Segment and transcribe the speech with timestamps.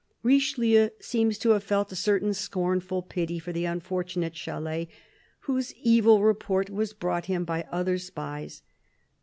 [0.23, 4.87] Richelieu seems to have felt a certain scornful pity for the unfortunate Chalais,
[5.41, 8.63] whose evil report was brought to him by other spies.